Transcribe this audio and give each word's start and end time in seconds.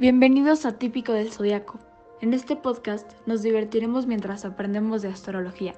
Bienvenidos 0.00 0.66
a 0.66 0.76
Típico 0.76 1.12
del 1.12 1.30
Zodiaco. 1.30 1.78
En 2.20 2.34
este 2.34 2.56
podcast 2.56 3.12
nos 3.26 3.42
divertiremos 3.42 4.08
mientras 4.08 4.44
aprendemos 4.44 5.02
de 5.02 5.08
astrología. 5.08 5.74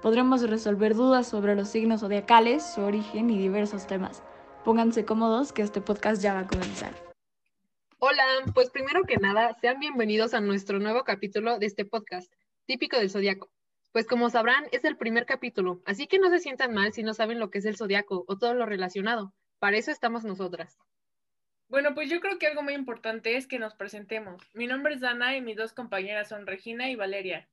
Podremos 0.00 0.48
resolver 0.48 0.94
dudas 0.94 1.28
sobre 1.28 1.54
los 1.54 1.68
signos 1.68 2.00
zodiacales, 2.00 2.64
su 2.64 2.80
origen 2.80 3.28
y 3.28 3.36
diversos 3.36 3.86
temas. 3.86 4.22
Pónganse 4.64 5.04
cómodos 5.04 5.52
que 5.52 5.60
este 5.60 5.82
podcast 5.82 6.22
ya 6.22 6.32
va 6.32 6.40
a 6.40 6.46
comenzar. 6.46 6.94
Hola, 7.98 8.24
pues 8.54 8.70
primero 8.70 9.02
que 9.02 9.18
nada, 9.18 9.52
sean 9.60 9.78
bienvenidos 9.80 10.32
a 10.32 10.40
nuestro 10.40 10.78
nuevo 10.78 11.04
capítulo 11.04 11.58
de 11.58 11.66
este 11.66 11.84
podcast, 11.84 12.32
Típico 12.64 12.96
del 12.96 13.10
Zodiaco. 13.10 13.50
Pues 13.92 14.06
como 14.06 14.30
sabrán, 14.30 14.64
es 14.72 14.86
el 14.86 14.96
primer 14.96 15.26
capítulo, 15.26 15.82
así 15.84 16.06
que 16.06 16.18
no 16.18 16.30
se 16.30 16.38
sientan 16.38 16.72
mal 16.72 16.94
si 16.94 17.02
no 17.02 17.12
saben 17.12 17.38
lo 17.38 17.50
que 17.50 17.58
es 17.58 17.66
el 17.66 17.76
zodiaco 17.76 18.24
o 18.26 18.38
todo 18.38 18.54
lo 18.54 18.64
relacionado. 18.64 19.34
Para 19.58 19.76
eso 19.76 19.90
estamos 19.90 20.24
nosotras. 20.24 20.78
Bueno, 21.72 21.94
pues 21.94 22.10
yo 22.10 22.20
creo 22.20 22.38
que 22.38 22.46
algo 22.46 22.62
muy 22.62 22.74
importante 22.74 23.38
es 23.38 23.46
que 23.46 23.58
nos 23.58 23.72
presentemos. 23.72 24.42
Mi 24.52 24.66
nombre 24.66 24.92
es 24.92 25.00
Dana 25.00 25.34
y 25.38 25.40
mis 25.40 25.56
dos 25.56 25.72
compañeras 25.72 26.28
son 26.28 26.46
Regina 26.46 26.90
y 26.90 26.96
Valeria. 26.96 27.48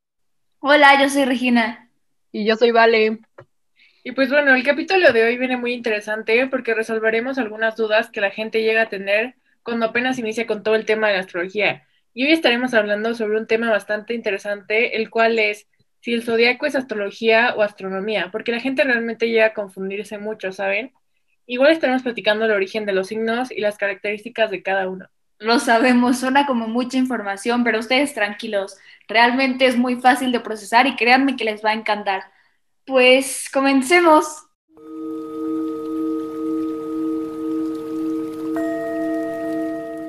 Hola, 0.59 1.02
yo 1.02 1.08
soy 1.08 1.23
Regina. 1.23 1.90
Y 2.34 2.45
yo 2.45 2.58
soy 2.58 2.72
Vale. 2.72 3.20
Y 4.04 4.12
pues 4.12 4.30
bueno, 4.30 4.54
el 4.54 4.64
capítulo 4.66 5.14
de 5.14 5.23
hoy 5.23 5.38
viene 5.38 5.55
muy 5.55 5.72
interesante 5.72 6.45
porque 6.48 6.73
resolveremos 6.73 7.38
algunas 7.38 7.78
dudas 7.78 8.09
que 8.09 8.20
la 8.20 8.30
gente 8.30 8.62
llega 8.62 8.82
a 8.82 8.90
tener 8.90 9.36
cuando 9.64 9.86
apenas 9.86 10.20
inicia 10.20 10.45
con 10.45 10.64
todo 10.64 10.76
el 10.76 10.84
tema 10.84 11.08
de 11.08 11.14
la 11.14 11.22
astrología. 11.22 11.88
Y 12.14 12.26
hoy 12.26 12.34
estaremos 12.34 12.73
hablando 12.73 13.16
sobre 13.16 13.40
un 13.40 13.48
tema 13.48 13.72
bastante 13.72 14.16
interesante, 14.16 14.98
el 14.98 15.09
cual 15.09 15.40
es 15.40 15.66
si 16.02 16.14
el 16.14 16.23
zodiaco 16.23 16.66
es 16.66 16.76
astrología 16.76 17.54
o 17.56 17.62
astronomía, 17.62 18.31
porque 18.34 18.52
la 18.52 18.59
gente 18.59 18.84
realmente 18.84 19.30
llega 19.30 19.45
a 19.45 19.54
confundirse 19.54 20.17
mucho, 20.17 20.52
¿saben? 20.52 20.92
Igual 21.52 21.71
estaremos 21.71 22.03
platicando 22.03 22.45
el 22.45 22.52
origen 22.52 22.85
de 22.85 22.94
los 22.94 23.08
signos 23.08 23.49
y 23.49 23.59
las 23.59 23.76
características 23.76 24.52
de 24.52 24.62
cada 24.62 24.88
uno. 24.88 25.08
Lo 25.39 25.58
sabemos, 25.58 26.19
suena 26.19 26.45
como 26.45 26.67
mucha 26.67 27.00
información, 27.00 27.64
pero 27.64 27.80
ustedes 27.80 28.14
tranquilos, 28.14 28.78
realmente 29.08 29.66
es 29.66 29.75
muy 29.75 29.95
fácil 29.95 30.31
de 30.31 30.42
procesar 30.42 30.86
y 30.86 30.95
créanme 30.95 31.38
que 31.38 31.45
les 31.45 31.66
va 31.66 31.72
a 31.72 31.73
encantar. 31.73 32.22
Pues 32.86 33.50
comencemos. 33.52 34.27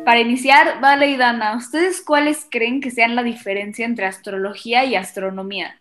Para 0.04 0.20
iniciar, 0.20 0.78
Vale 0.82 1.06
y 1.06 1.16
Dana, 1.16 1.56
¿ustedes 1.56 2.02
cuáles 2.02 2.46
creen 2.50 2.82
que 2.82 2.90
sean 2.90 3.16
la 3.16 3.22
diferencia 3.22 3.86
entre 3.86 4.04
astrología 4.04 4.84
y 4.84 4.94
astronomía? 4.94 5.80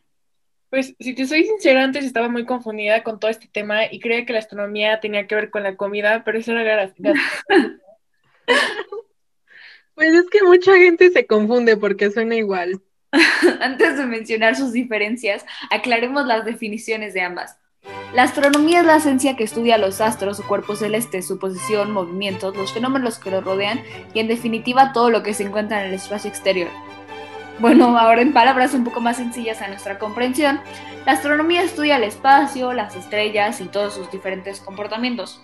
Pues, 0.69 0.95
si 0.99 1.15
te 1.15 1.25
soy 1.25 1.45
sincera, 1.45 1.83
antes 1.83 2.05
estaba 2.05 2.29
muy 2.29 2.45
confundida 2.45 3.03
con 3.03 3.19
todo 3.19 3.31
este 3.31 3.47
tema 3.47 3.91
y 3.91 3.99
creía 3.99 4.25
que 4.25 4.33
la 4.33 4.39
astronomía 4.39 4.99
tenía 4.99 5.25
que 5.25 5.35
ver 5.35 5.49
con 5.49 5.63
la 5.63 5.75
comida, 5.75 6.23
pero 6.23 6.37
eso 6.37 6.51
era 6.51 6.93
Pues 9.95 10.13
es 10.13 10.29
que 10.29 10.43
mucha 10.43 10.77
gente 10.77 11.09
se 11.09 11.25
confunde 11.25 11.75
porque 11.75 12.11
suena 12.11 12.35
igual. 12.35 12.81
Antes 13.59 13.97
de 13.97 14.05
mencionar 14.05 14.55
sus 14.55 14.71
diferencias, 14.71 15.45
aclaremos 15.71 16.25
las 16.25 16.45
definiciones 16.45 17.13
de 17.13 17.21
ambas. 17.21 17.57
La 18.13 18.23
astronomía 18.23 18.79
es 18.79 18.85
la 18.85 18.99
ciencia 18.99 19.35
que 19.35 19.43
estudia 19.43 19.77
los 19.77 20.01
astros, 20.01 20.37
su 20.37 20.43
cuerpo 20.43 20.75
celeste, 20.75 21.21
su 21.21 21.37
posición, 21.37 21.91
movimientos, 21.91 22.55
los 22.55 22.71
fenómenos 22.73 23.19
que 23.19 23.31
los 23.31 23.43
rodean 23.43 23.81
y 24.13 24.19
en 24.19 24.27
definitiva 24.27 24.93
todo 24.93 25.09
lo 25.09 25.21
que 25.23 25.33
se 25.33 25.43
encuentra 25.43 25.81
en 25.81 25.89
el 25.89 25.95
espacio 25.95 26.29
exterior. 26.29 26.69
Bueno, 27.59 27.97
ahora 27.97 28.21
en 28.21 28.31
palabras 28.31 28.73
un 28.73 28.85
poco 28.85 29.01
más 29.01 29.17
sencillas 29.17 29.61
a 29.61 29.67
nuestra 29.67 29.99
comprensión, 29.99 30.61
la 31.05 31.11
astronomía 31.11 31.61
estudia 31.61 31.97
el 31.97 32.03
espacio, 32.03 32.71
las 32.71 32.95
estrellas 32.95 33.59
y 33.59 33.65
todos 33.65 33.95
sus 33.95 34.09
diferentes 34.11 34.61
comportamientos. 34.61 35.43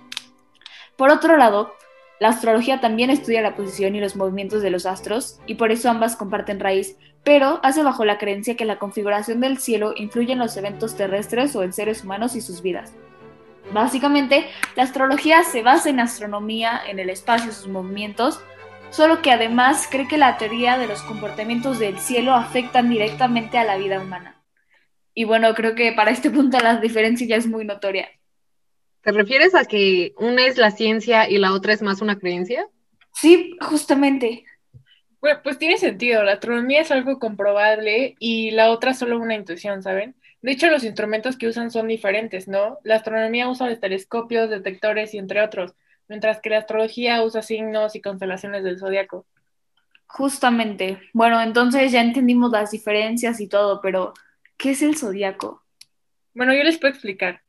Por 0.96 1.10
otro 1.10 1.36
lado, 1.36 1.76
la 2.22 2.30
astrología 2.30 2.80
también 2.80 3.10
estudia 3.10 3.42
la 3.42 3.56
posición 3.56 3.96
y 3.96 4.00
los 4.00 4.16
movimientos 4.16 4.62
de 4.62 4.70
los 4.70 4.86
astros, 4.86 5.42
y 5.46 5.56
por 5.56 5.74
eso 5.74 5.90
ambas 5.90 6.16
comparten 6.16 6.62
raíz, 6.62 6.96
pero 7.26 7.60
hace 7.64 7.84
bajo 7.84 8.06
la 8.06 8.18
creencia 8.18 8.56
que 8.56 8.64
la 8.64 8.80
configuración 8.80 9.42
del 9.42 9.58
cielo 9.58 9.94
influye 9.98 10.32
en 10.32 10.40
los 10.40 10.56
eventos 10.56 10.96
terrestres 10.96 11.54
o 11.58 11.64
en 11.64 11.74
seres 11.74 12.06
humanos 12.06 12.38
y 12.38 12.42
sus 12.42 12.62
vidas. 12.62 12.94
Básicamente, 13.74 14.48
la 14.78 14.84
astrología 14.84 15.44
se 15.44 15.64
basa 15.64 15.90
en 15.90 16.00
astronomía, 16.00 16.80
en 16.88 17.00
el 17.00 17.10
espacio 17.10 17.52
y 17.52 17.54
sus 17.54 17.68
movimientos, 17.68 18.40
solo 18.90 19.22
que 19.22 19.32
además 19.32 19.88
cree 19.90 20.08
que 20.08 20.18
la 20.18 20.38
teoría 20.38 20.78
de 20.78 20.88
los 20.88 21.02
comportamientos 21.02 21.80
del 21.80 22.00
cielo 22.00 22.34
afectan 22.34 22.90
directamente 22.90 23.58
a 23.58 23.64
la 23.64 23.78
vida 23.78 24.00
humana. 24.00 24.44
Y 25.14 25.24
bueno, 25.24 25.54
creo 25.54 25.76
que 25.76 25.94
para 25.94 26.12
este 26.12 26.30
punto 26.30 26.60
la 26.60 26.78
diferencia 26.78 27.26
ya 27.26 27.36
es 27.38 27.48
muy 27.48 27.66
notoria. 27.66 28.10
¿Te 29.02 29.12
refieres 29.12 29.54
a 29.56 29.66
que 29.66 30.14
una 30.18 30.46
es 30.46 30.58
la 30.58 30.72
ciencia 30.72 31.30
y 31.30 31.38
la 31.38 31.54
otra 31.54 31.74
es 31.74 31.82
más 31.82 32.02
una 32.02 32.18
creencia? 32.18 32.68
Sí, 33.14 33.56
justamente. 33.62 34.46
Bueno, 35.22 35.40
pues 35.44 35.58
tiene 35.58 35.78
sentido. 35.78 36.24
La 36.24 36.34
astronomía 36.34 36.82
es 36.82 36.92
algo 36.92 37.18
comprobable 37.20 38.16
y 38.20 38.52
la 38.52 38.72
otra 38.72 38.92
es 38.92 39.00
solo 39.00 39.20
una 39.20 39.36
intuición, 39.36 39.82
¿saben? 39.84 40.16
De 40.42 40.52
hecho, 40.52 40.70
los 40.70 40.84
instrumentos 40.84 41.38
que 41.38 41.48
usan 41.48 41.72
son 41.72 41.88
diferentes, 41.88 42.48
¿no? 42.48 42.80
La 42.84 42.98
astronomía 42.98 43.50
usa 43.50 43.70
los 43.70 43.80
telescopios, 43.80 44.50
detectores 44.50 45.14
y 45.14 45.18
entre 45.18 45.42
otros, 45.42 45.74
mientras 46.08 46.40
que 46.42 46.50
la 46.50 46.60
astrología 46.60 47.24
usa 47.24 47.42
signos 47.42 47.96
y 47.96 48.02
constelaciones 48.02 48.64
del 48.64 48.80
zodiaco. 48.80 49.26
Justamente. 50.08 51.00
Bueno, 51.14 51.42
entonces 51.42 51.92
ya 51.92 52.02
entendimos 52.02 52.52
las 52.52 52.72
diferencias 52.72 53.40
y 53.42 53.48
todo, 53.48 53.82
pero 53.82 54.14
¿qué 54.58 54.72
es 54.72 54.82
el 54.82 54.98
zodiaco? 54.98 55.64
Bueno, 56.34 56.54
yo 56.54 56.64
les 56.64 56.78
puedo 56.78 56.94
explicar. 56.94 57.42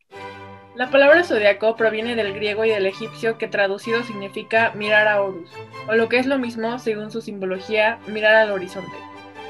La 0.74 0.90
palabra 0.90 1.24
zodiaco 1.24 1.74
proviene 1.76 2.16
del 2.16 2.34
griego 2.34 2.64
y 2.64 2.70
del 2.70 2.86
egipcio 2.86 3.38
que 3.38 3.48
traducido 3.48 4.02
significa 4.02 4.72
mirar 4.72 5.08
a 5.08 5.22
Horus, 5.22 5.50
o 5.88 5.94
lo 5.94 6.08
que 6.08 6.18
es 6.18 6.26
lo 6.26 6.38
mismo, 6.38 6.78
según 6.78 7.10
su 7.10 7.22
simbología, 7.22 7.98
mirar 8.06 8.34
al 8.34 8.50
horizonte. 8.50 8.96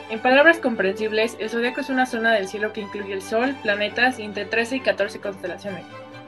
En 0.09 0.21
palabras 0.21 0.59
comprensibles, 0.59 1.37
el 1.41 1.51
zodiaco 1.51 1.81
es 1.81 1.91
una 1.91 2.07
zona 2.07 2.33
del 2.33 2.47
cielo 2.47 2.73
que 2.73 2.83
incluye 2.83 3.13
el 3.13 3.23
Sol, 3.23 3.57
planetas 3.63 4.21
y 4.21 4.23
entre 4.23 4.45
13 4.45 4.77
y 4.77 4.81
14 4.81 5.21
constelaciones 5.21 5.85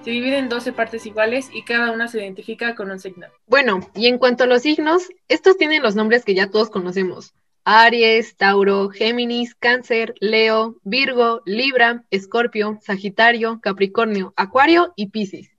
se 0.09 0.13
divide 0.13 0.39
en 0.39 0.49
12 0.49 0.73
partes 0.73 1.05
iguales 1.05 1.51
y 1.53 1.65
cada 1.65 1.91
una 1.91 2.09
se 2.09 2.19
identifica 2.19 2.75
con 2.75 2.91
un 2.91 2.99
signo. 2.99 3.27
Bueno, 3.47 3.81
y 3.95 4.07
en 4.07 4.17
cuanto 4.17 4.45
a 4.45 4.47
los 4.47 4.63
signos, 4.63 5.07
estos 5.29 5.59
tienen 5.59 5.83
los 5.83 5.97
nombres 5.97 6.25
que 6.25 6.35
ya 6.35 6.51
todos 6.51 6.71
conocemos. 6.71 7.35
Aries, 7.65 8.35
Tauro, 8.39 8.89
Géminis, 8.89 9.55
Cáncer, 9.55 10.15
Leo, 10.21 10.77
Virgo, 10.83 11.43
Libra, 11.45 12.05
Escorpio, 12.11 12.79
Sagitario, 12.81 13.61
Capricornio, 13.61 14.33
Acuario 14.35 14.95
y 14.97 15.09
Piscis. 15.09 15.51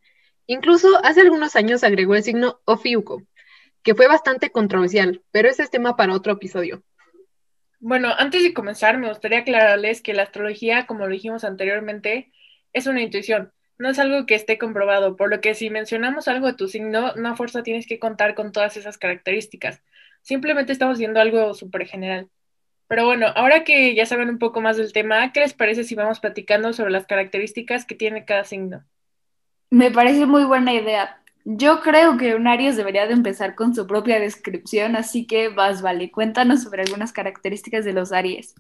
Incluso 0.48 0.98
hace 1.04 1.22
algunos 1.22 1.56
años 1.56 1.84
agregó 1.84 2.16
el 2.16 2.24
signo 2.24 2.60
Ofiuco, 2.66 3.22
que 3.84 3.94
fue 3.94 4.08
bastante 4.08 4.50
controversial, 4.50 5.22
pero 5.30 5.48
ese 5.48 5.62
es 5.62 5.70
tema 5.70 5.96
para 5.96 6.16
otro 6.16 6.34
episodio. 6.34 6.82
Bueno, 7.80 8.10
antes 8.18 8.42
de 8.42 8.56
comenzar, 8.56 8.98
me 8.98 9.10
gustaría 9.10 9.42
aclararles 9.42 10.02
que 10.02 10.16
la 10.16 10.24
astrología, 10.24 10.88
como 10.88 11.06
lo 11.06 11.14
dijimos 11.14 11.44
anteriormente, 11.44 12.32
es 12.74 12.88
una 12.88 13.04
intuición 13.04 13.54
no 13.80 13.90
es 13.90 13.98
algo 13.98 14.26
que 14.26 14.36
esté 14.36 14.58
comprobado, 14.58 15.16
por 15.16 15.30
lo 15.30 15.42
que 15.42 15.56
si 15.56 15.70
mencionamos 15.70 16.28
algo 16.28 16.48
de 16.48 16.54
tu 16.54 16.68
signo, 16.68 17.16
no 17.16 17.30
a 17.30 17.36
fuerza 17.36 17.64
tienes 17.64 17.88
que 17.88 17.98
contar 17.98 18.36
con 18.36 18.52
todas 18.52 18.78
esas 18.78 18.98
características. 18.98 19.82
Simplemente 20.22 20.74
estamos 20.74 21.00
viendo 21.00 21.20
algo 21.20 21.54
súper 21.54 21.88
general. 21.88 22.30
Pero 22.88 23.06
bueno, 23.06 23.28
ahora 23.36 23.64
que 23.64 23.96
ya 23.96 24.06
saben 24.06 24.30
un 24.30 24.38
poco 24.38 24.62
más 24.62 24.76
del 24.76 24.92
tema, 24.92 25.32
¿qué 25.32 25.40
les 25.40 25.54
parece 25.54 25.84
si 25.86 25.96
vamos 25.96 26.20
platicando 26.20 26.74
sobre 26.74 26.92
las 26.92 27.06
características 27.06 27.86
que 27.86 27.96
tiene 27.96 28.26
cada 28.26 28.44
signo? 28.44 28.84
Me 29.70 29.92
parece 29.92 30.26
muy 30.26 30.44
buena 30.44 30.74
idea. 30.74 31.22
Yo 31.46 31.80
creo 31.82 32.18
que 32.18 32.36
un 32.36 32.48
Aries 32.48 32.76
debería 32.76 33.08
de 33.08 33.14
empezar 33.14 33.56
con 33.56 33.74
su 33.74 33.88
propia 33.88 34.20
descripción, 34.20 34.96
así 34.98 35.26
que 35.26 35.50
vas, 35.50 35.82
vale, 35.82 36.12
cuéntanos 36.12 36.64
sobre 36.64 36.82
algunas 36.82 37.14
características 37.14 37.86
de 37.86 37.94
los 37.94 38.12
Aries. 38.12 38.56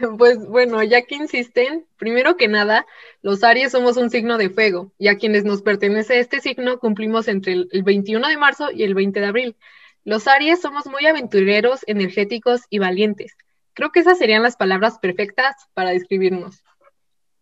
Pues 0.18 0.46
bueno, 0.46 0.82
ya 0.82 1.02
que 1.02 1.16
insisten, 1.16 1.86
primero 1.96 2.36
que 2.36 2.48
nada, 2.48 2.86
los 3.22 3.44
Aries 3.44 3.72
somos 3.72 3.96
un 3.96 4.10
signo 4.10 4.38
de 4.38 4.50
fuego 4.50 4.92
y 4.98 5.08
a 5.08 5.16
quienes 5.16 5.44
nos 5.44 5.62
pertenece 5.62 6.18
este 6.18 6.40
signo 6.40 6.78
cumplimos 6.78 7.28
entre 7.28 7.52
el 7.52 7.82
21 7.82 8.28
de 8.28 8.36
marzo 8.36 8.70
y 8.72 8.84
el 8.84 8.94
20 8.94 9.20
de 9.20 9.26
abril. 9.26 9.56
Los 10.04 10.28
Aries 10.28 10.60
somos 10.60 10.86
muy 10.86 11.06
aventureros, 11.06 11.80
energéticos 11.86 12.62
y 12.68 12.78
valientes. 12.78 13.36
Creo 13.72 13.90
que 13.90 14.00
esas 14.00 14.18
serían 14.18 14.42
las 14.42 14.56
palabras 14.56 14.98
perfectas 14.98 15.54
para 15.74 15.90
describirnos. 15.90 16.62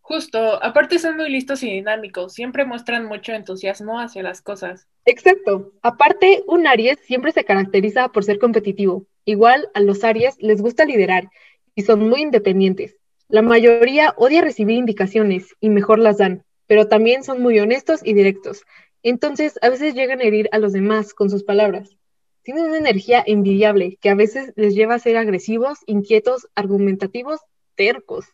Justo, 0.00 0.62
aparte 0.62 0.98
son 0.98 1.16
muy 1.16 1.30
listos 1.30 1.62
y 1.62 1.70
dinámicos, 1.70 2.34
siempre 2.34 2.64
muestran 2.64 3.06
mucho 3.06 3.32
entusiasmo 3.32 4.00
hacia 4.00 4.22
las 4.22 4.42
cosas. 4.42 4.88
Exacto, 5.04 5.72
aparte 5.80 6.42
un 6.46 6.66
Aries 6.66 6.98
siempre 7.04 7.32
se 7.32 7.44
caracteriza 7.44 8.08
por 8.08 8.24
ser 8.24 8.38
competitivo. 8.38 9.06
Igual 9.24 9.70
a 9.74 9.80
los 9.80 10.02
Aries 10.02 10.36
les 10.40 10.60
gusta 10.60 10.84
liderar 10.84 11.30
y 11.74 11.82
son 11.82 12.08
muy 12.08 12.22
independientes. 12.22 12.96
La 13.28 13.42
mayoría 13.42 14.14
odia 14.16 14.42
recibir 14.42 14.76
indicaciones 14.76 15.54
y 15.60 15.70
mejor 15.70 15.98
las 15.98 16.18
dan, 16.18 16.44
pero 16.66 16.88
también 16.88 17.24
son 17.24 17.40
muy 17.40 17.58
honestos 17.58 18.00
y 18.04 18.12
directos. 18.12 18.62
Entonces, 19.02 19.58
a 19.62 19.68
veces 19.68 19.94
llegan 19.94 20.20
a 20.20 20.24
herir 20.24 20.48
a 20.52 20.58
los 20.58 20.72
demás 20.72 21.14
con 21.14 21.30
sus 21.30 21.42
palabras. 21.42 21.96
Tienen 22.42 22.66
una 22.66 22.78
energía 22.78 23.22
envidiable 23.26 23.98
que 24.00 24.10
a 24.10 24.14
veces 24.14 24.52
les 24.56 24.74
lleva 24.74 24.94
a 24.94 24.98
ser 24.98 25.16
agresivos, 25.16 25.78
inquietos, 25.86 26.48
argumentativos, 26.54 27.40
tercos. 27.74 28.26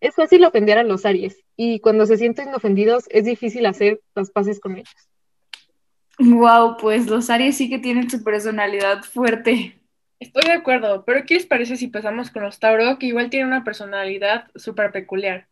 Es 0.00 0.14
fácil 0.14 0.44
ofender 0.44 0.78
a 0.78 0.84
los 0.84 1.06
Aries 1.06 1.42
y 1.56 1.80
cuando 1.80 2.06
se 2.06 2.18
sienten 2.18 2.54
ofendidos 2.54 3.04
es 3.10 3.24
difícil 3.24 3.66
hacer 3.66 4.00
las 4.14 4.30
paces 4.30 4.60
con 4.60 4.76
ellos. 4.76 5.08
Wow, 6.18 6.76
pues 6.78 7.06
los 7.08 7.30
Aries 7.30 7.56
sí 7.56 7.68
que 7.68 7.78
tienen 7.78 8.08
su 8.08 8.22
personalidad 8.22 9.02
fuerte. 9.02 9.80
Estoy 10.18 10.44
de 10.44 10.52
acuerdo, 10.52 11.04
pero 11.04 11.24
¿qué 11.26 11.34
les 11.34 11.46
parece 11.46 11.76
si 11.76 11.88
pasamos 11.88 12.30
con 12.30 12.42
los 12.42 12.58
Tauro, 12.58 12.98
que 12.98 13.06
igual 13.06 13.30
tienen 13.30 13.48
una 13.48 13.64
personalidad 13.64 14.50
súper 14.54 14.90
peculiar? 14.92 15.48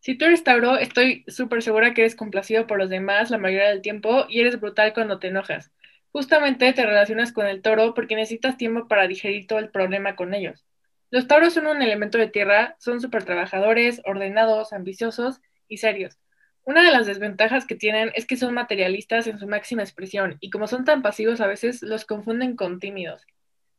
Si 0.00 0.16
tú 0.16 0.26
eres 0.26 0.44
Tauro, 0.44 0.76
estoy 0.78 1.24
súper 1.28 1.62
segura 1.62 1.94
que 1.94 2.02
eres 2.02 2.16
complacido 2.16 2.66
por 2.66 2.78
los 2.78 2.90
demás 2.90 3.30
la 3.30 3.38
mayoría 3.38 3.68
del 3.70 3.82
tiempo 3.82 4.26
y 4.28 4.40
eres 4.40 4.60
brutal 4.60 4.92
cuando 4.94 5.18
te 5.18 5.28
enojas. 5.28 5.72
Justamente 6.12 6.72
te 6.74 6.86
relacionas 6.86 7.32
con 7.32 7.46
el 7.46 7.62
toro 7.62 7.94
porque 7.94 8.16
necesitas 8.16 8.58
tiempo 8.58 8.88
para 8.88 9.08
digerir 9.08 9.46
todo 9.46 9.58
el 9.58 9.70
problema 9.70 10.16
con 10.16 10.34
ellos. 10.34 10.66
Los 11.10 11.26
tauros 11.26 11.54
son 11.54 11.66
un 11.66 11.82
elemento 11.82 12.18
de 12.18 12.28
tierra, 12.28 12.76
son 12.78 13.00
súper 13.00 13.24
trabajadores, 13.24 14.02
ordenados, 14.04 14.72
ambiciosos 14.74 15.40
y 15.68 15.78
serios. 15.78 16.18
Una 16.64 16.82
de 16.84 16.92
las 16.92 17.06
desventajas 17.06 17.66
que 17.66 17.76
tienen 17.76 18.12
es 18.14 18.26
que 18.26 18.36
son 18.36 18.54
materialistas 18.54 19.26
en 19.26 19.38
su 19.38 19.46
máxima 19.48 19.82
expresión 19.82 20.36
y 20.40 20.50
como 20.50 20.66
son 20.66 20.84
tan 20.84 21.02
pasivos 21.02 21.40
a 21.40 21.46
veces 21.46 21.82
los 21.82 22.04
confunden 22.04 22.56
con 22.56 22.80
tímidos. 22.80 23.26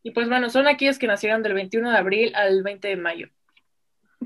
Y 0.06 0.12
pues 0.12 0.30
bueno, 0.30 0.52
son 0.52 0.68
aquellos 0.68 1.00
que 1.00 1.08
nacieron 1.08 1.42
del 1.42 1.56
21 1.56 1.90
de 1.90 1.98
abril 1.98 2.36
al 2.36 2.62
20 2.62 2.90
de 2.90 2.96
mayo. 2.96 3.28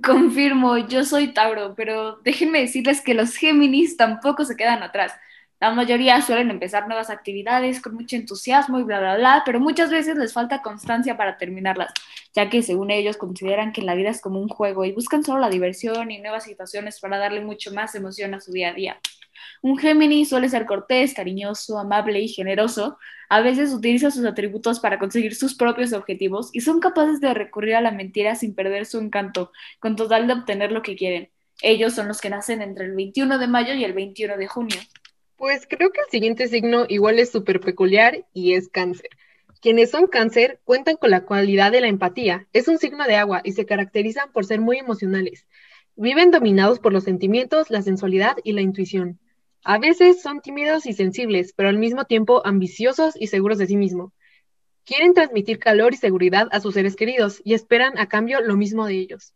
Confirmo, 0.04 0.78
yo 0.78 1.06
soy 1.06 1.30
Tauro, 1.30 1.74
pero 1.74 2.18
déjenme 2.18 2.60
decirles 2.60 3.00
que 3.00 3.14
los 3.14 3.38
Géminis 3.38 3.96
tampoco 3.96 4.44
se 4.44 4.58
quedan 4.58 4.84
atrás. 4.84 5.14
La 5.62 5.72
mayoría 5.72 6.22
suelen 6.22 6.50
empezar 6.50 6.86
nuevas 6.90 7.10
actividades 7.10 7.82
con 7.82 7.96
mucho 7.96 8.18
entusiasmo 8.18 8.78
y 8.78 8.84
bla, 8.84 9.00
bla, 9.00 9.16
bla, 9.16 9.44
pero 9.46 9.62
muchas 9.62 9.90
veces 9.90 10.18
les 10.18 10.34
falta 10.34 10.62
constancia 10.62 11.16
para 11.16 11.38
terminarlas, 11.38 11.94
ya 12.34 12.50
que 12.50 12.62
según 12.62 12.92
ellos 12.92 13.16
consideran 13.16 13.72
que 13.72 13.82
la 13.82 13.96
vida 13.96 14.10
es 14.10 14.20
como 14.20 14.42
un 14.42 14.50
juego 14.50 14.84
y 14.84 14.92
buscan 14.92 15.24
solo 15.24 15.40
la 15.40 15.50
diversión 15.50 16.12
y 16.12 16.20
nuevas 16.20 16.44
situaciones 16.44 17.00
para 17.00 17.18
darle 17.18 17.40
mucho 17.40 17.74
más 17.74 17.96
emoción 17.96 18.34
a 18.34 18.42
su 18.42 18.52
día 18.52 18.72
a 18.72 18.74
día. 18.74 19.00
Un 19.62 19.78
Géminis 19.78 20.30
suele 20.30 20.50
ser 20.50 20.66
cortés, 20.66 21.14
cariñoso, 21.14 21.80
amable 21.80 22.20
y 22.22 22.28
generoso. 22.28 22.98
A 23.30 23.42
veces 23.42 23.74
utiliza 23.74 24.12
sus 24.12 24.26
atributos 24.26 24.80
para 24.80 25.00
conseguir 25.00 25.36
sus 25.36 25.56
propios 25.56 25.94
objetivos 25.94 26.50
y 26.54 26.62
son 26.62 26.80
capaces 26.80 27.22
de 27.22 27.34
recurrir 27.34 27.76
a 27.76 27.82
la 27.82 27.92
mentira 27.92 28.36
sin 28.36 28.56
perder 28.56 28.86
su 28.86 29.00
encanto, 29.00 29.52
con 29.80 29.96
total 29.96 30.28
de 30.28 30.34
obtener 30.34 30.72
lo 30.72 30.82
que 30.82 30.96
quieren. 30.96 31.30
Ellos 31.62 31.94
son 31.94 32.08
los 32.08 32.22
que 32.22 32.30
nacen 32.30 32.62
entre 32.62 32.86
el 32.86 32.96
21 32.96 33.38
de 33.38 33.48
mayo 33.48 33.74
y 33.74 33.84
el 33.84 33.94
21 33.94 34.38
de 34.38 34.48
junio. 34.48 34.78
Pues 35.36 35.68
creo 35.70 35.92
que 35.92 36.02
el 36.02 36.12
siguiente 36.12 36.48
signo 36.48 36.86
igual 36.90 37.20
es 37.20 37.32
súper 37.32 37.60
peculiar 37.60 38.26
y 38.34 38.54
es 38.54 38.68
cáncer. 38.70 39.10
Quienes 39.62 39.92
son 39.92 40.08
cáncer 40.08 40.62
cuentan 40.64 40.96
con 40.96 41.12
la 41.12 41.26
cualidad 41.26 41.72
de 41.72 41.82
la 41.82 41.88
empatía. 41.88 42.48
Es 42.54 42.68
un 42.70 42.78
signo 42.78 43.06
de 43.06 43.18
agua 43.18 43.42
y 43.44 43.52
se 43.52 43.66
caracterizan 43.66 44.32
por 44.32 44.46
ser 44.46 44.62
muy 44.62 44.78
emocionales. 44.78 45.48
Viven 45.96 46.32
dominados 46.32 46.80
por 46.80 46.94
los 46.94 47.04
sentimientos, 47.04 47.70
la 47.70 47.82
sensualidad 47.82 48.38
y 48.46 48.54
la 48.54 48.62
intuición. 48.62 49.20
A 49.64 49.78
veces 49.78 50.22
son 50.22 50.42
tímidos 50.42 50.86
y 50.86 50.94
sensibles, 50.94 51.54
pero 51.54 51.70
al 51.70 51.78
mismo 51.78 52.06
tiempo 52.06 52.42
ambiciosos 52.46 53.16
y 53.20 53.28
seguros 53.28 53.58
de 53.58 53.68
sí 53.68 53.76
mismos. 53.76 54.14
Quieren 54.86 55.14
transmitir 55.14 55.60
calor 55.60 55.94
y 55.94 55.98
seguridad 55.98 56.48
a 56.52 56.62
sus 56.62 56.74
seres 56.74 56.96
queridos 56.96 57.42
y 57.44 57.54
esperan 57.54 57.98
a 57.98 58.08
cambio 58.08 58.42
lo 58.42 58.56
mismo 58.56 58.88
de 58.88 58.96
ellos. 58.96 59.34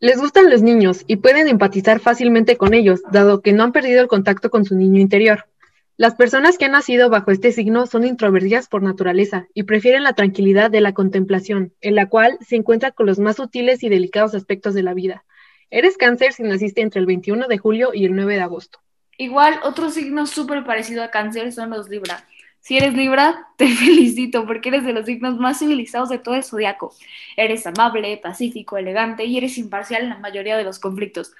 Les 0.00 0.20
gustan 0.20 0.50
los 0.50 0.62
niños 0.62 1.04
y 1.08 1.16
pueden 1.16 1.48
empatizar 1.48 1.98
fácilmente 1.98 2.56
con 2.56 2.74
ellos, 2.74 3.00
dado 3.10 3.40
que 3.40 3.52
no 3.52 3.64
han 3.64 3.72
perdido 3.72 4.00
el 4.00 4.08
contacto 4.08 4.50
con 4.50 4.64
su 4.64 4.76
niño 4.76 5.00
interior. 5.00 5.46
Las 5.96 6.14
personas 6.14 6.56
que 6.56 6.66
han 6.66 6.72
nacido 6.72 7.10
bajo 7.10 7.32
este 7.32 7.50
signo 7.50 7.86
son 7.86 8.04
introvertidas 8.06 8.68
por 8.68 8.82
naturaleza 8.82 9.48
y 9.54 9.64
prefieren 9.64 10.04
la 10.04 10.12
tranquilidad 10.12 10.70
de 10.70 10.82
la 10.82 10.92
contemplación, 10.92 11.72
en 11.80 11.96
la 11.96 12.08
cual 12.08 12.38
se 12.46 12.54
encuentran 12.54 12.92
con 12.92 13.06
los 13.06 13.18
más 13.18 13.36
sutiles 13.36 13.82
y 13.82 13.88
delicados 13.88 14.36
aspectos 14.36 14.74
de 14.74 14.84
la 14.84 14.94
vida. 14.94 15.24
Eres 15.70 15.96
cáncer 15.96 16.32
si 16.32 16.44
naciste 16.44 16.82
entre 16.82 17.00
el 17.00 17.06
21 17.06 17.48
de 17.48 17.58
julio 17.58 17.90
y 17.92 18.04
el 18.04 18.14
9 18.14 18.36
de 18.36 18.40
agosto. 18.42 18.78
Igual, 19.18 19.60
otro 19.64 19.90
signo 19.90 20.26
súper 20.26 20.64
parecido 20.64 21.02
a 21.02 21.10
cáncer 21.10 21.52
son 21.52 21.70
los 21.70 21.88
Libra. 21.88 22.24
Si 22.60 22.76
eres 22.76 22.94
Libra, 22.94 23.48
te 23.56 23.68
felicito 23.68 24.46
porque 24.46 24.68
eres 24.70 24.84
de 24.84 24.92
los 24.92 25.06
signos 25.06 25.38
más 25.38 25.58
civilizados 25.58 26.08
de 26.08 26.18
todo 26.18 26.36
el 26.36 26.44
zodiaco. 26.44 26.94
Eres 27.36 27.66
amable, 27.66 28.16
pacífico, 28.18 28.78
elegante 28.78 29.24
y 29.24 29.36
eres 29.36 29.58
imparcial 29.58 30.04
en 30.04 30.10
la 30.10 30.18
mayoría 30.18 30.56
de 30.56 30.64
los 30.64 30.78
conflictos. 30.78 31.32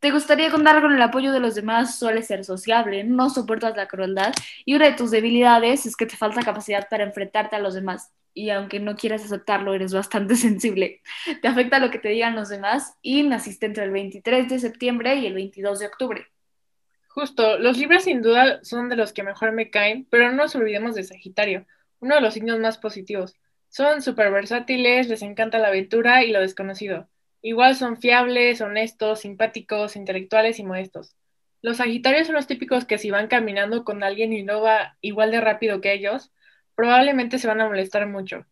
Te 0.00 0.10
gustaría 0.12 0.50
contar 0.50 0.80
con 0.82 0.94
el 0.94 1.02
apoyo 1.02 1.32
de 1.32 1.40
los 1.40 1.54
demás, 1.54 1.98
sueles 1.98 2.26
ser 2.26 2.44
sociable, 2.44 3.04
no 3.04 3.30
soportas 3.30 3.76
la 3.76 3.88
crueldad 3.88 4.32
y 4.64 4.74
una 4.74 4.86
de 4.86 4.92
tus 4.92 5.10
debilidades 5.10 5.86
es 5.86 5.96
que 5.96 6.06
te 6.06 6.16
falta 6.16 6.42
capacidad 6.42 6.88
para 6.88 7.04
enfrentarte 7.04 7.56
a 7.56 7.60
los 7.60 7.74
demás. 7.74 8.12
Y 8.34 8.50
aunque 8.50 8.80
no 8.80 8.96
quieras 8.96 9.24
aceptarlo, 9.24 9.74
eres 9.74 9.94
bastante 9.94 10.36
sensible. 10.36 11.02
Te 11.42 11.48
afecta 11.48 11.78
lo 11.80 11.90
que 11.90 11.98
te 11.98 12.08
digan 12.10 12.36
los 12.36 12.48
demás 12.48 12.96
y 13.02 13.22
naciste 13.24 13.66
entre 13.66 13.84
el 13.84 13.90
23 13.90 14.48
de 14.48 14.58
septiembre 14.58 15.16
y 15.16 15.26
el 15.26 15.34
22 15.34 15.80
de 15.80 15.86
octubre. 15.86 16.26
Justo, 17.16 17.56
los 17.56 17.78
libros 17.78 18.04
sin 18.04 18.20
duda 18.20 18.62
son 18.62 18.90
de 18.90 18.96
los 18.96 19.14
que 19.14 19.22
mejor 19.22 19.52
me 19.52 19.70
caen, 19.70 20.06
pero 20.10 20.30
no 20.30 20.36
nos 20.36 20.54
olvidemos 20.54 20.94
de 20.94 21.02
Sagitario, 21.02 21.64
uno 21.98 22.16
de 22.16 22.20
los 22.20 22.34
signos 22.34 22.58
más 22.60 22.76
positivos. 22.76 23.36
Son 23.70 24.02
súper 24.02 24.30
versátiles, 24.30 25.08
les 25.08 25.22
encanta 25.22 25.58
la 25.58 25.68
aventura 25.68 26.24
y 26.24 26.30
lo 26.30 26.42
desconocido. 26.42 27.08
Igual 27.40 27.74
son 27.74 27.96
fiables, 27.96 28.60
honestos, 28.60 29.20
simpáticos, 29.20 29.96
intelectuales 29.96 30.58
y 30.58 30.64
modestos. 30.64 31.16
Los 31.62 31.78
Sagitarios 31.78 32.26
son 32.26 32.36
los 32.36 32.46
típicos 32.46 32.84
que 32.84 32.98
si 32.98 33.10
van 33.10 33.28
caminando 33.28 33.82
con 33.82 34.02
alguien 34.02 34.34
y 34.34 34.42
no 34.42 34.60
va 34.60 34.98
igual 35.00 35.30
de 35.30 35.40
rápido 35.40 35.80
que 35.80 35.94
ellos, 35.94 36.32
probablemente 36.74 37.38
se 37.38 37.48
van 37.48 37.62
a 37.62 37.66
molestar 37.66 38.06
mucho. 38.06 38.44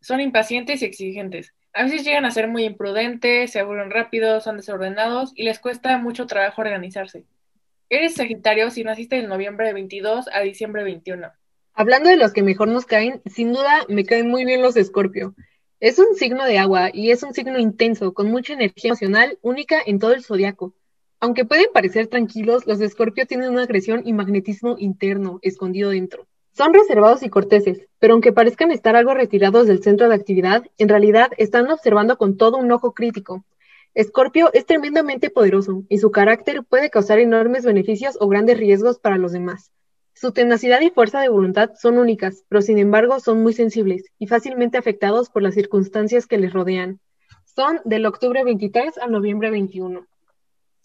Son 0.00 0.22
impacientes 0.22 0.80
y 0.80 0.86
exigentes. 0.86 1.52
A 1.74 1.82
veces 1.82 2.04
llegan 2.04 2.24
a 2.24 2.30
ser 2.30 2.48
muy 2.48 2.64
imprudentes, 2.64 3.50
se 3.52 3.60
aburren 3.60 3.90
rápido, 3.90 4.40
son 4.40 4.56
desordenados 4.56 5.32
y 5.34 5.42
les 5.42 5.58
cuesta 5.58 5.98
mucho 5.98 6.26
trabajo 6.26 6.62
organizarse. 6.62 7.26
Eres 7.90 8.16
Sagitario 8.16 8.70
si 8.70 8.84
naciste 8.84 9.16
de 9.16 9.22
noviembre 9.22 9.72
22 9.72 10.26
a 10.30 10.40
diciembre 10.40 10.84
21. 10.84 11.28
Hablando 11.72 12.10
de 12.10 12.18
los 12.18 12.34
que 12.34 12.42
mejor 12.42 12.68
nos 12.68 12.84
caen, 12.84 13.22
sin 13.24 13.54
duda 13.54 13.86
me 13.88 14.04
caen 14.04 14.28
muy 14.28 14.44
bien 14.44 14.60
los 14.60 14.74
de 14.74 14.82
Escorpio. 14.82 15.34
Es 15.80 15.98
un 15.98 16.14
signo 16.14 16.44
de 16.44 16.58
agua 16.58 16.90
y 16.92 17.12
es 17.12 17.22
un 17.22 17.32
signo 17.32 17.58
intenso, 17.58 18.12
con 18.12 18.30
mucha 18.30 18.52
energía 18.52 18.90
emocional 18.90 19.38
única 19.40 19.80
en 19.86 19.98
todo 19.98 20.12
el 20.12 20.22
zodiaco. 20.22 20.74
Aunque 21.18 21.46
pueden 21.46 21.68
parecer 21.72 22.08
tranquilos, 22.08 22.66
los 22.66 22.78
de 22.78 22.84
Escorpio 22.84 23.24
tienen 23.24 23.48
una 23.48 23.62
agresión 23.62 24.02
y 24.04 24.12
magnetismo 24.12 24.76
interno 24.78 25.38
escondido 25.40 25.88
dentro. 25.88 26.26
Son 26.52 26.74
reservados 26.74 27.22
y 27.22 27.30
corteses, 27.30 27.86
pero 27.98 28.12
aunque 28.12 28.34
parezcan 28.34 28.70
estar 28.70 28.96
algo 28.96 29.14
retirados 29.14 29.66
del 29.66 29.82
centro 29.82 30.10
de 30.10 30.14
actividad, 30.14 30.62
en 30.76 30.90
realidad 30.90 31.30
están 31.38 31.70
observando 31.70 32.18
con 32.18 32.36
todo 32.36 32.58
un 32.58 32.70
ojo 32.70 32.92
crítico, 32.92 33.46
Escorpio 33.94 34.50
es 34.52 34.66
tremendamente 34.66 35.30
poderoso 35.30 35.84
y 35.88 35.98
su 35.98 36.10
carácter 36.10 36.62
puede 36.64 36.90
causar 36.90 37.18
enormes 37.18 37.64
beneficios 37.64 38.16
o 38.20 38.28
grandes 38.28 38.58
riesgos 38.58 38.98
para 38.98 39.18
los 39.18 39.32
demás. 39.32 39.72
Su 40.14 40.32
tenacidad 40.32 40.80
y 40.80 40.90
fuerza 40.90 41.20
de 41.20 41.28
voluntad 41.28 41.70
son 41.76 41.96
únicas, 41.98 42.44
pero 42.48 42.60
sin 42.60 42.78
embargo 42.78 43.20
son 43.20 43.42
muy 43.42 43.52
sensibles 43.52 44.04
y 44.18 44.26
fácilmente 44.26 44.76
afectados 44.76 45.30
por 45.30 45.42
las 45.42 45.54
circunstancias 45.54 46.26
que 46.26 46.38
les 46.38 46.52
rodean. 46.52 47.00
Son 47.44 47.80
del 47.84 48.04
octubre 48.04 48.42
23 48.44 48.98
al 48.98 49.12
noviembre 49.12 49.50
21. 49.50 50.06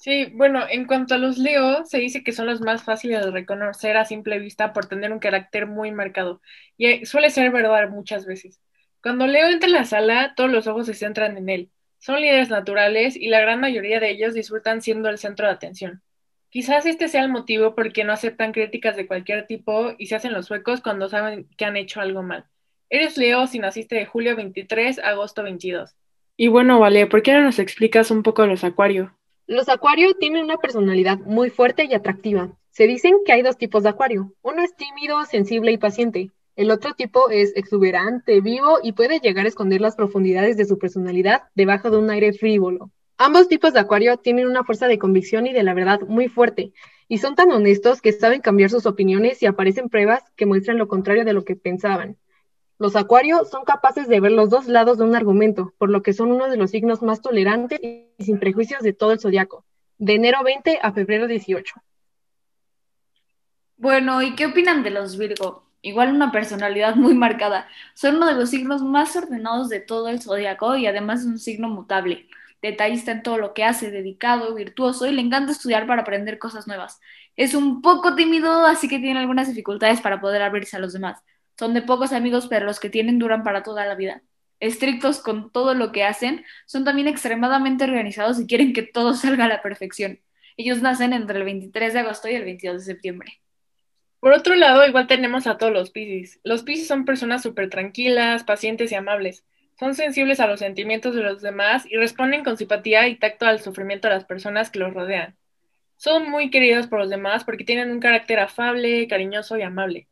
Sí, 0.04 0.26
bueno, 0.34 0.66
en 0.70 0.86
cuanto 0.86 1.16
a 1.16 1.18
los 1.18 1.38
Leo, 1.38 1.86
se 1.86 1.98
dice 1.98 2.24
que 2.24 2.32
son 2.32 2.46
los 2.46 2.62
más 2.62 2.84
fáciles 2.84 3.24
de 3.24 3.32
reconocer 3.32 3.96
a 3.96 4.06
simple 4.06 4.38
vista 4.38 4.74
por 4.74 4.86
tener 4.86 5.12
un 5.12 5.20
carácter 5.20 5.66
muy 5.66 5.92
marcado. 5.92 6.42
Y 6.78 6.88
eh, 6.88 7.06
suele 7.06 7.30
ser 7.30 7.52
verdad 7.52 7.90
muchas 7.90 8.26
veces. 8.26 8.60
Cuando 9.02 9.28
Leo 9.28 9.48
entra 9.48 9.68
en 9.68 9.74
la 9.74 9.86
sala, 9.86 10.34
todos 10.36 10.52
los 10.52 10.68
ojos 10.68 10.88
se 10.88 10.94
centran 10.94 11.38
en 11.38 11.50
él. 11.50 11.72
Son 12.04 12.20
líderes 12.20 12.50
naturales 12.50 13.16
y 13.16 13.30
la 13.30 13.40
gran 13.40 13.62
mayoría 13.62 14.02
de 14.02 14.10
ellos 14.10 14.34
disfrutan 14.34 14.82
siendo 14.82 15.08
el 15.08 15.18
centro 15.18 15.48
de 15.48 15.54
atención. 15.54 16.02
Quizás 16.50 16.86
este 16.86 17.08
sea 17.08 17.24
el 17.24 17.32
motivo 17.32 17.76
por 17.76 17.94
qué 17.94 18.04
no 18.04 18.12
aceptan 18.12 18.52
críticas 18.52 18.98
de 18.98 19.08
cualquier 19.08 19.48
tipo 19.48 19.94
y 19.98 20.08
se 20.08 20.16
hacen 20.16 20.34
los 20.34 20.48
suecos 20.48 20.82
cuando 20.82 21.08
saben 21.08 21.48
que 21.56 21.64
han 21.64 21.78
hecho 21.78 22.02
algo 22.02 22.22
mal. 22.22 22.44
Eres 22.90 23.18
Leo 23.18 23.48
si 23.48 23.60
naciste 23.60 23.96
de 23.96 24.06
julio 24.06 24.36
23 24.36 25.00
a 25.00 25.12
agosto 25.12 25.44
22. 25.44 25.96
Y 26.36 26.50
bueno, 26.50 26.78
Vale, 26.78 27.08
¿por 27.08 27.24
qué 27.24 27.32
no 27.32 27.42
nos 27.42 27.58
explicas 27.58 28.12
un 28.12 28.22
poco 28.22 28.46
los 28.48 28.66
Acuario? 28.66 29.16
Los 29.48 29.70
Acuario 29.70 30.14
tienen 30.16 30.44
una 30.44 30.58
personalidad 30.58 31.20
muy 31.20 31.52
fuerte 31.52 31.86
y 31.86 31.94
atractiva. 31.94 32.52
Se 32.72 32.86
dicen 32.86 33.16
que 33.26 33.32
hay 33.32 33.44
dos 33.44 33.58
tipos 33.58 33.84
de 33.84 33.90
Acuario. 33.92 34.34
Uno 34.42 34.62
es 34.62 34.76
tímido, 34.76 35.24
sensible 35.24 35.72
y 35.72 35.78
paciente. 35.78 36.32
El 36.56 36.70
otro 36.70 36.94
tipo 36.94 37.32
es 37.32 37.52
exuberante, 37.56 38.40
vivo 38.40 38.78
y 38.84 38.92
puede 38.92 39.20
llegar 39.20 39.46
a 39.46 39.50
esconder 39.50 39.82
las 39.82 39.96
profundidades 39.96 40.56
de 40.56 40.66
su 40.66 40.78
personalidad 40.78 41.44
debajo 41.56 41.90
de 41.90 41.98
un 41.98 42.12
aire 42.12 42.32
frívolo. 42.34 42.92
Ambos 43.18 43.48
tipos 43.48 43.74
de 43.74 43.80
acuario 43.80 44.18
tienen 44.18 44.48
una 44.48 44.64
fuerza 44.64 44.88
de 44.88 45.00
convicción 45.00 45.48
y 45.48 45.54
de 45.54 45.64
la 45.64 45.74
verdad 45.74 46.02
muy 46.02 46.28
fuerte, 46.28 46.74
y 47.08 47.18
son 47.18 47.36
tan 47.36 47.52
honestos 47.52 48.02
que 48.02 48.12
saben 48.12 48.42
cambiar 48.42 48.70
sus 48.70 48.86
opiniones 48.86 49.42
y 49.42 49.48
aparecen 49.48 49.90
pruebas 49.90 50.24
que 50.36 50.46
muestran 50.46 50.78
lo 50.78 50.88
contrario 50.88 51.26
de 51.26 51.34
lo 51.34 51.44
que 51.44 51.56
pensaban. 51.56 52.18
Los 52.78 52.96
acuarios 52.96 53.50
son 53.50 53.64
capaces 53.64 54.08
de 54.08 54.20
ver 54.20 54.32
los 54.32 54.50
dos 54.50 54.68
lados 54.68 54.98
de 55.00 55.06
un 55.06 55.16
argumento, 55.16 55.74
por 55.78 55.90
lo 55.90 56.04
que 56.04 56.14
son 56.14 56.32
uno 56.32 56.50
de 56.50 56.58
los 56.58 56.72
signos 56.72 57.02
más 57.02 57.22
tolerantes 57.22 57.80
y 57.82 58.10
sin 58.20 58.40
prejuicios 58.40 58.82
de 58.82 58.94
todo 58.94 59.12
el 59.12 59.20
zodiaco, 59.20 59.66
de 59.98 60.16
enero 60.16 60.44
20 60.44 60.80
a 60.82 60.92
febrero 60.92 61.28
18. 61.28 61.76
Bueno, 63.78 64.22
¿y 64.22 64.36
qué 64.36 64.48
opinan 64.48 64.84
de 64.84 64.92
los 64.92 65.18
Virgo? 65.18 65.64
Igual 65.84 66.16
una 66.16 66.32
personalidad 66.32 66.96
muy 66.96 67.14
marcada. 67.14 67.68
Son 67.94 68.16
uno 68.16 68.26
de 68.28 68.34
los 68.34 68.50
signos 68.50 68.82
más 68.82 69.16
ordenados 69.16 69.70
de 69.70 69.80
todo 69.80 70.10
el 70.10 70.22
zodiaco 70.22 70.76
y 70.78 70.88
además 70.88 71.22
es 71.22 71.28
un 71.28 71.40
signo 71.40 71.70
mutable. 71.70 72.28
Detallista 72.62 73.12
en 73.12 73.24
todo 73.24 73.38
lo 73.38 73.54
que 73.54 73.66
hace, 73.66 73.92
dedicado, 73.92 74.56
virtuoso 74.56 75.06
y 75.06 75.12
le 75.12 75.22
encanta 75.22 75.52
estudiar 75.52 75.86
para 75.86 76.02
aprender 76.02 76.40
cosas 76.40 76.66
nuevas. 76.66 77.00
Es 77.36 77.54
un 77.54 77.82
poco 77.82 78.16
tímido, 78.16 78.66
así 78.66 78.88
que 78.88 79.00
tiene 79.00 79.20
algunas 79.20 79.48
dificultades 79.50 80.02
para 80.02 80.22
poder 80.22 80.42
abrirse 80.42 80.78
a 80.78 80.80
los 80.80 80.94
demás. 80.94 81.22
Son 81.60 81.74
de 81.74 81.82
pocos 81.82 82.14
amigos, 82.14 82.48
pero 82.48 82.66
los 82.66 82.80
que 82.80 82.90
tienen 82.90 83.20
duran 83.20 83.44
para 83.44 83.64
toda 83.64 83.86
la 83.86 83.96
vida. 83.96 84.24
Estrictos 84.60 85.20
con 85.20 85.52
todo 85.52 85.74
lo 85.74 85.92
que 85.92 86.04
hacen, 86.06 86.46
son 86.66 86.86
también 86.86 87.08
extremadamente 87.08 87.84
organizados 87.84 88.40
y 88.40 88.48
quieren 88.48 88.74
que 88.74 88.84
todo 88.84 89.14
salga 89.16 89.46
a 89.46 89.50
la 89.50 89.62
perfección. 89.62 90.20
Ellos 90.58 90.82
nacen 90.82 91.14
entre 91.14 91.40
el 91.40 91.46
23 91.46 91.94
de 91.94 92.00
agosto 92.00 92.30
y 92.30 92.36
el 92.36 92.46
22 92.46 92.78
de 92.78 92.94
septiembre. 92.94 93.43
Por 94.24 94.32
otro 94.32 94.56
lado, 94.56 94.88
igual 94.88 95.06
tenemos 95.06 95.48
a 95.48 95.58
todos 95.58 95.74
los 95.74 95.92
Piscis. 95.92 96.40
Los 96.46 96.64
Piscis 96.64 96.88
son 96.88 97.04
personas 97.04 97.44
súper 97.44 97.70
tranquilas, 97.70 98.46
pacientes 98.46 98.90
y 98.90 98.96
amables. 98.96 99.44
Son 99.78 99.96
sensibles 99.96 100.40
a 100.40 100.48
los 100.48 100.62
sentimientos 100.62 101.14
de 101.14 101.24
los 101.24 101.42
demás 101.42 101.86
y 101.86 101.98
responden 101.98 102.42
con 102.42 102.56
simpatía 102.56 103.06
y 103.10 103.18
tacto 103.18 103.46
al 103.46 103.60
sufrimiento 103.60 104.08
de 104.08 104.14
las 104.14 104.24
personas 104.24 104.70
que 104.70 104.80
los 104.80 104.94
rodean. 104.94 105.36
Son 105.98 106.32
muy 106.32 106.52
queridos 106.52 106.88
por 106.88 107.00
los 107.00 107.10
demás 107.10 107.44
porque 107.44 107.66
tienen 107.66 107.92
un 107.92 108.00
carácter 108.00 108.40
afable, 108.40 109.10
cariñoso 109.10 109.58
y 109.58 109.62
amable. 109.62 110.08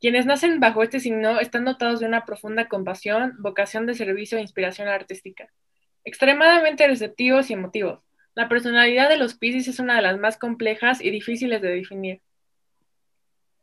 Quienes 0.00 0.24
nacen 0.24 0.58
bajo 0.58 0.82
este 0.82 0.98
signo 0.98 1.38
están 1.38 1.66
dotados 1.66 2.00
de 2.00 2.06
una 2.06 2.24
profunda 2.24 2.68
compasión, 2.68 3.34
vocación 3.38 3.84
de 3.84 3.92
servicio 3.92 4.38
e 4.38 4.40
inspiración 4.40 4.88
artística. 4.88 5.50
Extremadamente 6.04 6.88
receptivos 6.88 7.50
y 7.50 7.52
emotivos. 7.52 8.00
La 8.34 8.48
personalidad 8.48 9.10
de 9.10 9.18
los 9.18 9.34
Piscis 9.34 9.68
es 9.68 9.78
una 9.78 9.96
de 9.96 10.00
las 10.00 10.18
más 10.18 10.38
complejas 10.38 11.02
y 11.02 11.10
difíciles 11.10 11.60
de 11.60 11.68
definir. 11.68 12.22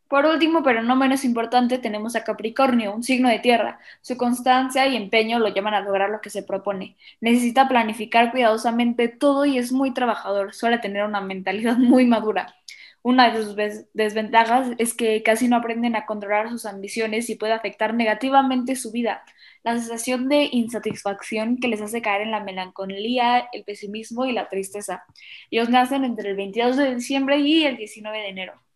Por 0.09 0.25
último, 0.25 0.63
pero 0.63 0.81
no 0.81 0.95
menos 0.95 1.23
importante, 1.23 1.77
tenemos 1.77 2.15
a 2.15 2.23
Capricornio, 2.23 2.93
un 2.95 3.03
signo 3.03 3.29
de 3.29 3.39
tierra. 3.39 3.79
Su 4.01 4.17
constancia 4.17 4.87
y 4.87 4.95
empeño 4.95 5.37
lo 5.39 5.49
llevan 5.49 5.75
a 5.75 5.81
lograr 5.81 6.09
lo 6.09 6.19
que 6.19 6.31
se 6.31 6.41
propone. 6.43 6.97
Necesita 7.21 7.67
planificar 7.67 8.31
cuidadosamente 8.31 9.07
todo 9.07 9.45
y 9.45 9.59
es 9.59 9.71
muy 9.71 9.93
trabajador. 9.93 10.53
Suele 10.55 10.79
tener 10.79 11.05
una 11.05 11.21
mentalidad 11.21 11.77
muy 11.77 12.05
madura. 12.05 12.55
Una 13.03 13.31
de 13.31 13.43
sus 13.43 13.55
desventajas 13.93 14.69
es 14.79 14.93
que 14.95 15.21
casi 15.23 15.47
no 15.47 15.57
aprenden 15.57 15.95
a 15.95 16.05
controlar 16.07 16.49
sus 16.49 16.65
ambiciones 16.65 17.29
y 17.29 17.35
puede 17.35 17.53
afectar 17.53 17.93
negativamente 17.93 18.75
su 18.75 18.91
vida. 18.91 19.23
La 19.63 19.77
sensación 19.77 20.27
de 20.27 20.49
insatisfacción 20.51 21.57
que 21.59 21.67
les 21.67 21.81
hace 21.81 22.01
caer 22.01 22.21
en 22.21 22.31
la 22.31 22.43
melancolía, 22.43 23.47
el 23.53 23.63
pesimismo 23.63 24.25
y 24.25 24.33
la 24.33 24.49
tristeza. 24.49 25.03
Ellos 25.51 25.69
nacen 25.69 26.03
entre 26.03 26.31
el 26.31 26.35
22 26.35 26.77
de 26.77 26.95
diciembre 26.95 27.37
y 27.39 27.65
el 27.65 27.77
19 27.77 28.17
de 28.17 28.29
enero. 28.29 28.68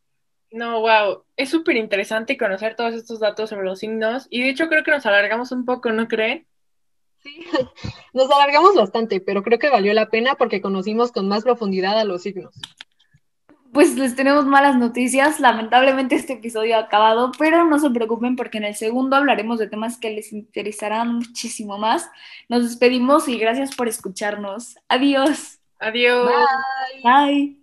No, 0.53 0.81
wow, 0.81 1.23
es 1.35 1.49
súper 1.49 1.77
interesante 1.77 2.37
conocer 2.37 2.75
todos 2.75 2.93
estos 2.93 3.19
datos 3.19 3.49
sobre 3.49 3.65
los 3.65 3.79
signos 3.79 4.27
y 4.29 4.43
de 4.43 4.49
hecho 4.49 4.69
creo 4.69 4.83
que 4.83 4.91
nos 4.91 5.03
alargamos 5.07 5.51
un 5.51 5.65
poco, 5.65 5.91
¿no 5.91 6.07
creen? 6.07 6.45
Sí, 7.23 7.43
nos 8.13 8.29
alargamos 8.29 8.75
bastante, 8.75 9.19
pero 9.19 9.41
creo 9.41 9.57
que 9.57 9.71
valió 9.71 9.91
la 9.95 10.11
pena 10.11 10.35
porque 10.35 10.61
conocimos 10.61 11.11
con 11.11 11.27
más 11.27 11.43
profundidad 11.43 11.97
a 11.97 12.03
los 12.03 12.21
signos. 12.21 12.53
Pues 13.71 13.95
les 13.95 14.15
tenemos 14.15 14.45
malas 14.45 14.77
noticias, 14.77 15.39
lamentablemente 15.39 16.13
este 16.13 16.33
episodio 16.33 16.75
ha 16.75 16.81
acabado, 16.81 17.31
pero 17.39 17.65
no 17.65 17.79
se 17.79 17.89
preocupen 17.89 18.35
porque 18.35 18.59
en 18.59 18.65
el 18.65 18.75
segundo 18.75 19.15
hablaremos 19.15 19.57
de 19.57 19.67
temas 19.67 19.97
que 19.97 20.11
les 20.11 20.31
interesarán 20.31 21.15
muchísimo 21.15 21.79
más. 21.79 22.11
Nos 22.47 22.61
despedimos 22.61 23.27
y 23.27 23.39
gracias 23.39 23.73
por 23.75 23.87
escucharnos. 23.87 24.75
Adiós. 24.87 25.59
Adiós. 25.79 26.29
Bye. 27.01 27.01
Bye. 27.03 27.62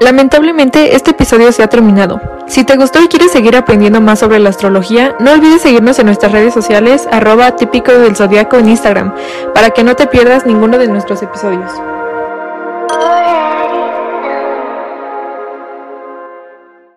Lamentablemente 0.00 0.96
este 0.96 1.12
episodio 1.12 1.52
se 1.52 1.62
ha 1.62 1.68
terminado. 1.68 2.20
Si 2.46 2.64
te 2.64 2.76
gustó 2.76 3.02
y 3.02 3.08
quieres 3.08 3.30
seguir 3.30 3.56
aprendiendo 3.56 4.00
más 4.00 4.18
sobre 4.18 4.38
la 4.38 4.50
astrología, 4.50 5.14
no 5.20 5.32
olvides 5.32 5.62
seguirnos 5.62 5.98
en 5.98 6.06
nuestras 6.06 6.32
redes 6.32 6.52
sociales 6.52 7.08
arroba 7.10 7.56
típico 7.56 7.92
del 7.92 8.16
zodiaco 8.16 8.58
en 8.58 8.68
Instagram, 8.68 9.14
para 9.54 9.70
que 9.70 9.84
no 9.84 9.96
te 9.96 10.06
pierdas 10.06 10.46
ninguno 10.46 10.78
de 10.78 10.88
nuestros 10.88 11.22
episodios. 11.22 11.70